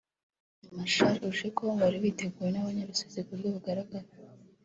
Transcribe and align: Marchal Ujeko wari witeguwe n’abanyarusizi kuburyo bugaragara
Marchal 0.75 1.15
Ujeko 1.29 1.63
wari 1.81 1.97
witeguwe 2.03 2.49
n’abanyarusizi 2.51 3.19
kuburyo 3.25 3.49
bugaragara 3.55 4.07